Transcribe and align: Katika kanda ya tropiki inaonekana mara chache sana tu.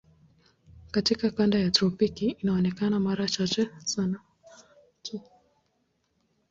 Katika 0.91 1.29
kanda 1.31 1.59
ya 1.59 1.71
tropiki 1.71 2.29
inaonekana 2.29 2.99
mara 2.99 3.27
chache 3.27 3.69
sana 3.85 4.19
tu. 5.03 5.21